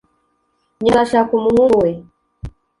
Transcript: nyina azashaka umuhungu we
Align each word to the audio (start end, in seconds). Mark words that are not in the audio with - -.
nyina 0.81 0.99
azashaka 1.03 1.31
umuhungu 1.39 1.75
we 1.83 1.91